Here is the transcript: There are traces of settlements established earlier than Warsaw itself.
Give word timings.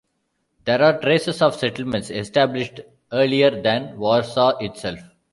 There 0.65 0.81
are 0.81 0.99
traces 0.99 1.43
of 1.43 1.53
settlements 1.55 2.09
established 2.09 2.79
earlier 3.11 3.61
than 3.61 3.99
Warsaw 3.99 4.57
itself. 4.57 4.97